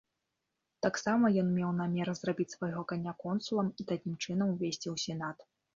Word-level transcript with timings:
Таксама 0.85 1.25
ён 1.41 1.47
меў 1.59 1.75
намер 1.81 2.13
зрабіць 2.23 2.49
свайго 2.57 2.81
каня 2.93 3.17
консулам 3.23 3.67
і 3.79 3.91
такім 3.95 4.13
чынам 4.23 4.47
увесці 4.57 4.85
ў 4.93 5.09
сенат. 5.09 5.37